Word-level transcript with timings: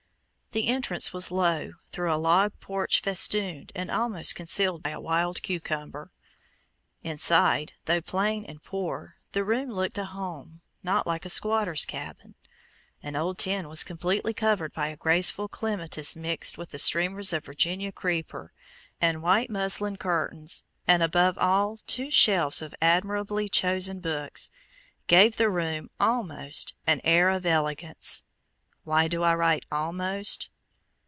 The 0.53 0.67
entrance 0.67 1.13
was 1.13 1.31
low, 1.31 1.75
through 1.93 2.11
a 2.11 2.19
log 2.19 2.51
porch 2.59 2.99
festooned 2.99 3.71
and 3.73 3.89
almost 3.89 4.35
concealed 4.35 4.83
by 4.83 4.89
a 4.89 4.99
"wild 4.99 5.41
cucumber." 5.41 6.11
Inside, 7.03 7.71
though 7.85 8.01
plain 8.01 8.43
and 8.43 8.61
poor, 8.61 9.15
the 9.31 9.45
room 9.45 9.69
looked 9.71 9.97
a 9.97 10.03
home, 10.03 10.59
not 10.83 11.07
like 11.07 11.23
a 11.25 11.29
squatter's 11.29 11.85
cabin. 11.85 12.35
An 13.01 13.15
old 13.15 13.37
tin 13.37 13.69
was 13.69 13.85
completely 13.85 14.33
covered 14.33 14.73
by 14.73 14.87
a 14.89 14.97
graceful 14.97 15.47
clematis 15.47 16.17
mixed 16.17 16.57
with 16.57 16.77
streamers 16.81 17.31
of 17.31 17.45
Virginia 17.45 17.93
creeper, 17.93 18.51
and 18.99 19.23
white 19.23 19.49
muslin 19.49 19.95
curtains, 19.95 20.65
and 20.85 21.01
above 21.01 21.37
all 21.37 21.79
two 21.87 22.11
shelves 22.11 22.61
of 22.61 22.75
admirably 22.81 23.47
chosen 23.47 24.01
books, 24.01 24.49
gave 25.07 25.37
the 25.37 25.49
room 25.49 25.89
almost 25.97 26.73
an 26.85 26.99
air 27.05 27.29
of 27.29 27.45
elegance. 27.45 28.25
Why 28.83 29.07
do 29.07 29.21
I 29.21 29.35
write 29.35 29.67
almost? 29.71 30.49